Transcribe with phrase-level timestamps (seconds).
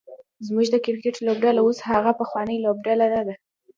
[0.45, 3.33] زمونږ د کرکټ لوبډله اوس هغه پخوانۍ لوبډله نده